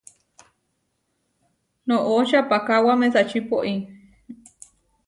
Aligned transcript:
Noʼo 1.87 2.13
čapakáwa 2.29 2.93
mesačí 3.01 3.39
pói. 3.49 3.73